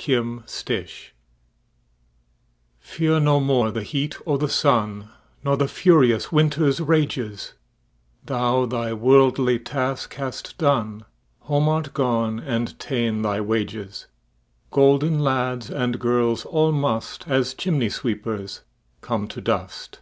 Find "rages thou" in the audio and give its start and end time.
6.80-8.64